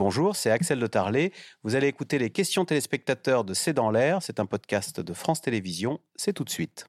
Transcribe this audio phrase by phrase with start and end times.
[0.00, 1.30] Bonjour, c'est Axel de Tarlet.
[1.62, 4.22] Vous allez écouter les questions téléspectateurs de C'est dans l'air.
[4.22, 6.00] C'est un podcast de France Télévisions.
[6.16, 6.86] C'est tout de suite.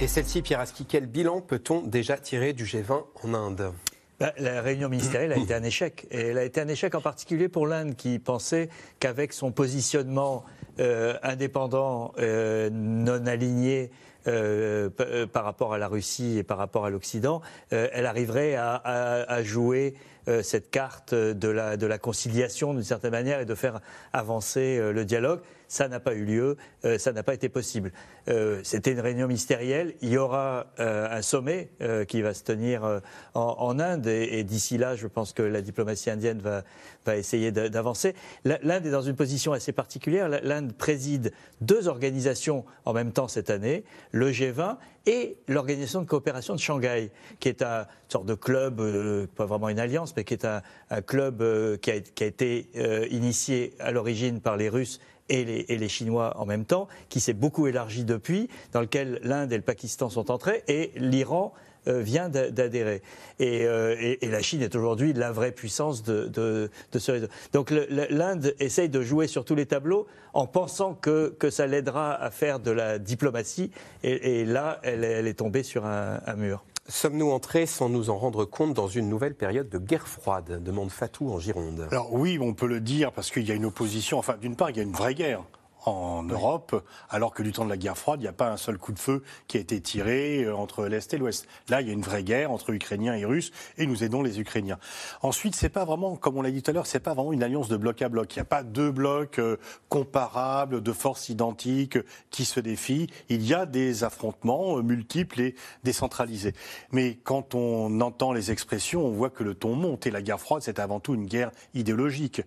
[0.00, 3.72] Et celle-ci, Pierre Aski, quel bilan peut-on déjà tirer du G20 en Inde?
[4.20, 6.06] Bah, la réunion ministérielle a été un échec.
[6.12, 8.68] Et elle a été un échec en particulier pour l'Inde, qui pensait
[9.00, 10.44] qu'avec son positionnement
[10.78, 13.90] euh, indépendant, euh, non aligné,
[14.28, 17.40] euh, par rapport à la Russie et par rapport à l'Occident,
[17.70, 19.94] elle arriverait à, à jouer
[20.42, 23.80] cette carte de la, conciliation d'une certaine manière et de faire
[24.12, 25.40] avancer le dialogue.
[25.68, 26.56] Ça n'a pas eu lieu,
[26.86, 27.92] euh, ça n'a pas été possible.
[28.28, 29.94] Euh, c'était une réunion ministérielle.
[30.00, 31.68] Il y aura euh, un sommet
[32.08, 33.00] qui va se tenir
[33.34, 36.64] en, Inde et, d'ici là, je pense que la diplomatie indienne va,
[37.04, 38.14] va essayer d'avancer.
[38.44, 40.28] L'Inde est dans une position assez particulière.
[40.28, 44.76] L'Inde préside deux organisations en même temps cette année, le G20
[45.06, 49.78] et l'Organisation de coopération de Shanghai, qui est une sorte de club, pas vraiment une
[49.78, 50.62] alliance, qui est un,
[51.02, 51.42] club
[51.80, 52.68] qui a, qui, a, été
[53.10, 55.44] initié à l'origine par les Russes et
[55.76, 59.62] les, Chinois en même temps, qui s'est beaucoup élargi depuis, dans lequel l'Inde et le
[59.62, 61.52] Pakistan sont entrés, et l'Iran
[61.86, 63.02] euh, vient d'adhérer.
[63.40, 67.28] Euh, et, la Chine est aujourd'hui la vraie puissance de, ce réseau.
[67.52, 72.30] Donc l'Inde essaye de jouer sur tous les tableaux en pensant que ça l'aidera à
[72.30, 73.70] faire de la diplomatie.
[74.02, 76.64] Et, là, elle, est tombée sur un mur.
[76.90, 80.90] Sommes-nous entrés sans nous en rendre compte dans une nouvelle période de guerre froide demande
[80.90, 81.86] Fatou en Gironde.
[81.90, 84.18] Alors oui, on peut le dire parce qu'il y a une opposition.
[84.18, 85.44] Enfin, d'une part, il y a une vraie guerre
[85.84, 88.56] en Europe, alors que du temps de la guerre froide, il n'y a pas un
[88.56, 91.46] seul coup de feu qui a été tiré euh, entre l'Est et l'Ouest.
[91.68, 94.40] Là, il y a une vraie guerre entre Ukrainiens et Russes, et nous aidons les
[94.40, 94.78] Ukrainiens.
[95.22, 97.42] Ensuite, c'est pas vraiment, comme on l'a dit tout à l'heure, c'est pas vraiment une
[97.42, 98.34] alliance de bloc à bloc.
[98.34, 99.56] Il n'y a pas deux blocs euh,
[99.88, 101.98] comparables, de forces identiques
[102.30, 103.08] qui se défient.
[103.28, 105.54] Il y a des affrontements euh, multiples et
[105.84, 106.54] décentralisés.
[106.92, 110.06] Mais quand on entend les expressions, on voit que le ton monte.
[110.06, 112.42] Et la guerre froide, c'est avant tout une guerre idéologique.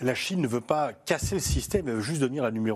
[0.00, 2.75] La Chine ne veut pas casser le système, elle veut juste devenir la numéro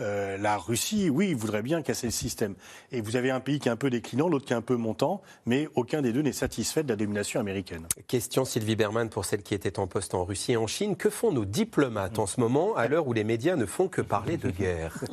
[0.00, 2.54] euh, la Russie, oui, voudrait bien casser le système.
[2.92, 4.76] Et vous avez un pays qui est un peu déclinant, l'autre qui est un peu
[4.76, 7.86] montant, mais aucun des deux n'est satisfait de la domination américaine.
[8.06, 10.96] Question Sylvie Berman pour celle qui était en poste en Russie et en Chine.
[10.96, 14.00] Que font nos diplomates en ce moment, à l'heure où les médias ne font que
[14.00, 15.02] parler de guerre?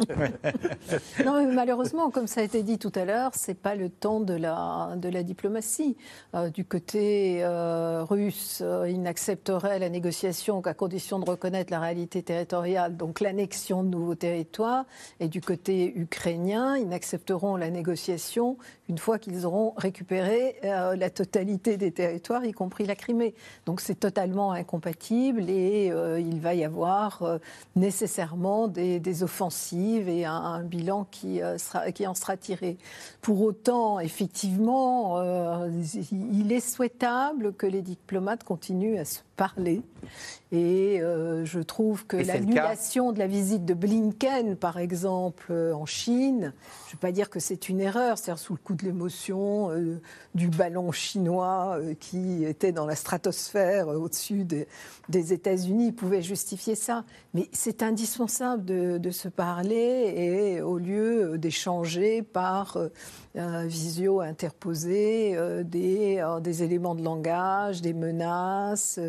[1.25, 4.19] Non, mais malheureusement, comme ça a été dit tout à l'heure, c'est pas le temps
[4.19, 5.97] de la, de la diplomatie.
[6.33, 12.23] Euh, du côté euh, russe, il n'accepterait la négociation qu'à condition de reconnaître la réalité
[12.23, 14.85] territoriale, donc l'annexion de nouveaux territoire.
[15.19, 18.57] Et du côté ukrainien, ils n'accepteront la négociation
[18.89, 23.35] une fois qu'ils auront récupéré euh, la totalité des territoires, y compris la Crimée.
[23.65, 27.37] Donc c'est totalement incompatible et euh, il va y avoir euh,
[27.75, 32.77] nécessairement des, offensives et un, bilan qui, en sera tiré.
[33.21, 35.21] Pour autant, effectivement,
[36.11, 39.81] il est souhaitable que les diplomates continuent à se parler.
[40.51, 46.53] Et je trouve que l'annulation de la visite de Blinken, par exemple, en Chine,
[46.89, 50.01] je ne veux pas dire que c'est une erreur, c'est-à-dire sous le coup l'émotion euh,
[50.35, 54.45] du ballon chinois euh, qui était dans la stratosphère euh, au-dessus
[55.09, 57.03] des États-Unis pouvait justifier ça.
[57.33, 62.77] Mais c'est indispensable de, se parler et au lieu d'échanger par
[63.35, 68.99] visio interposé des, des, éléments de langage, des menaces,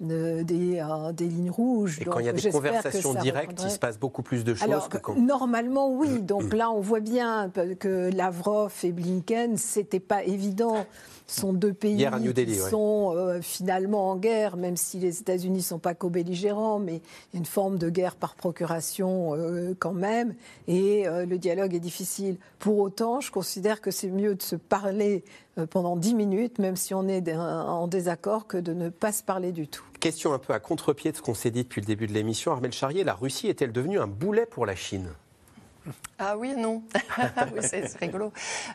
[0.00, 2.00] des, des, lignes rouges.
[2.00, 4.88] Et quand il y a des conversations directes, il se passe beaucoup plus de choses
[4.88, 5.16] que quand...
[5.16, 6.20] Normalement, oui.
[6.20, 10.86] Donc là, on voit bien que Lavrov et Blinken, c'était pas évident
[11.30, 15.78] sont deux pays qui sont euh, finalement en guerre, même si les États-Unis ne sont
[15.78, 17.00] pas co-belligérants, mais
[17.34, 20.34] une forme de guerre par procuration euh, quand même,
[20.66, 22.36] et euh, le dialogue est difficile.
[22.58, 25.24] Pour autant, je considère que c'est mieux de se parler
[25.66, 29.52] pendant dix minutes, même si on est en désaccord, que de ne pas se parler
[29.52, 29.84] du tout.
[30.00, 32.52] Question un peu à contre-pied de ce qu'on s'est dit depuis le début de l'émission.
[32.52, 35.10] Armel Charrier, la Russie est-elle devenue un boulet pour la Chine?
[36.18, 36.82] Ah oui, non.
[37.60, 38.32] c'est rigolo.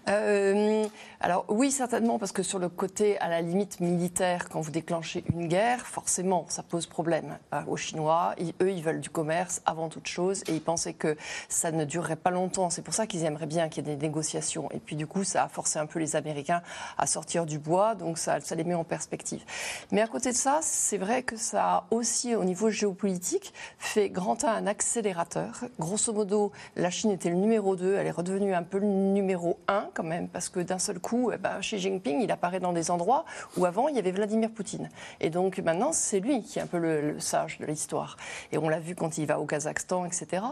[0.09, 0.85] Euh,
[1.19, 5.23] alors oui, certainement, parce que sur le côté, à la limite militaire, quand vous déclenchez
[5.33, 8.35] une guerre, forcément, ça pose problème euh, aux Chinois.
[8.62, 11.15] eux, ils veulent du commerce avant toute chose, et ils pensaient que
[11.50, 12.69] ça ne durerait pas longtemps.
[12.69, 14.69] C'est pour ça qu'ils aimeraient bien qu'il y ait des négociations.
[14.71, 16.61] Et puis du coup, ça a forcé un peu les Américains
[16.97, 19.44] à sortir du bois, donc ça, les met en perspective.
[19.91, 24.09] Mais à côté de ça, c'est vrai que ça a aussi, au niveau géopolitique, fait
[24.09, 25.65] grand A un accélérateur.
[25.79, 29.57] Grosso modo, la Chine était le numéro 2, elle est redevenue un peu le numéro
[29.68, 32.74] 1 quand même, parce que d'un seul coup, eh ben, Xi Jinping, il apparaît dans
[32.74, 33.25] des endroits
[33.57, 34.90] où avant, il y avait Vladimir Poutine.
[35.19, 38.18] Et donc maintenant, c'est lui qui est un peu le, sage de l'histoire.
[38.52, 40.44] Et on l'a vu quand il va au Kazakhstan, etc.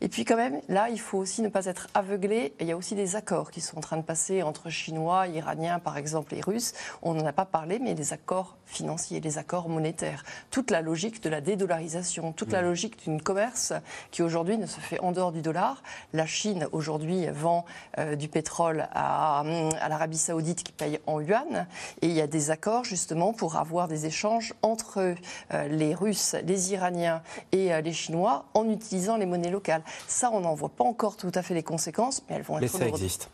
[0.00, 2.54] Et puis quand même, là, il faut aussi ne pas être aveuglé.
[2.60, 5.78] Il y a aussi des accords qui sont en train de passer entre Chinois, Iraniens,
[5.78, 6.72] par exemple, et Russes.
[7.02, 11.22] On n'en a pas parlé, mais les accords financiers, les accords monétaires, toute la logique
[11.22, 12.64] de la dédollarisation, toute la mmh.
[12.64, 13.72] logique d'une commerce
[14.10, 15.82] qui aujourd'hui ne se fait en dehors du dollar.
[16.12, 17.64] La Chine aujourd'hui vend
[17.98, 21.66] euh, du pétrole à, à l'Arabie saoudite qui paye en yuan
[22.02, 25.14] et il y a des accords justement pour avoir des échanges entre
[25.52, 27.22] euh, les Russes, les Iraniens
[27.52, 29.82] et euh, les Chinois en utilisant les monnaies locales.
[30.06, 32.62] Ça, on n'en voit pas encore tout à fait les conséquences, mais elles vont être
[32.62, 33.30] Mais ça existe.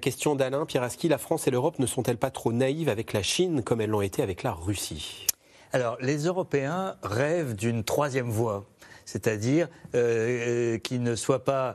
[0.00, 3.62] question d'Alain Pieraski, la France et l'Europe ne sont-elles pas trop naïves avec la Chine
[3.62, 5.26] comme elles l'ont été avec la Russie?
[5.72, 8.66] Alors, les Européens rêvent d'une troisième voie,
[9.06, 11.72] c'est-à-dire euh, qui ne soit pas euh,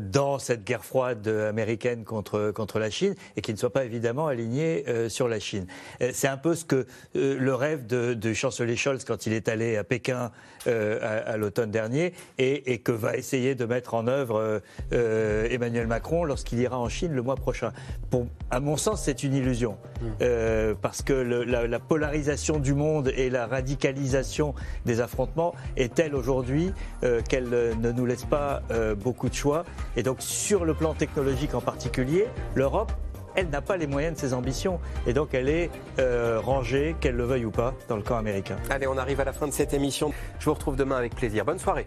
[0.00, 4.26] dans cette guerre froide américaine contre, contre la Chine et qui ne soit pas évidemment
[4.26, 5.66] aligné euh, sur la Chine.
[6.00, 9.48] Euh, c'est un peu ce que le rêve de, de, chancelier Scholz quand il est
[9.48, 10.30] allé à Pékin
[10.66, 14.60] à, l'automne dernier et, et, que va essayer de mettre en œuvre
[14.92, 17.72] Emmanuel Macron lorsqu'il ira en Chine le mois prochain.
[18.10, 20.74] Pour, à mon sens, c'est une illusion mmh.
[20.82, 24.54] parce que le, la, la, polarisation du monde et la radicalisation
[24.84, 26.72] des affrontements est telle aujourd'hui
[27.28, 28.62] qu'elle ne nous laisse pas
[28.96, 29.64] beaucoup de choix
[29.96, 32.92] et donc sur le plan technologique en particulier, l'Europe
[33.34, 34.80] elle n'a pas les moyens de ses ambitions.
[35.06, 38.56] Et donc elle est euh, rangée, qu'elle le veuille ou pas, dans le camp américain.
[38.70, 40.12] Allez, on arrive à la fin de cette émission.
[40.38, 41.44] Je vous retrouve demain avec plaisir.
[41.44, 41.86] Bonne soirée.